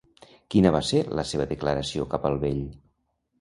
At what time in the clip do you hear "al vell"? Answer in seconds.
2.31-2.65